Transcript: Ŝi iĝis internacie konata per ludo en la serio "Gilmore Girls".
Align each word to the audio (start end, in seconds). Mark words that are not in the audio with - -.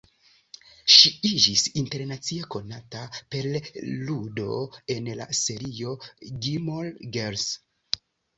Ŝi 0.93 1.09
iĝis 1.31 1.65
internacie 1.81 2.47
konata 2.55 3.01
per 3.35 3.49
ludo 4.09 4.49
en 4.97 5.11
la 5.21 5.29
serio 5.43 5.95
"Gilmore 6.47 7.07
Girls". 7.19 7.47